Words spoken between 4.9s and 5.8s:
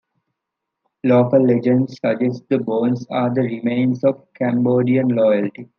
royalty.